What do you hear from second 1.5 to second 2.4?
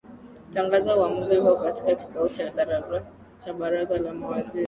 katika kikao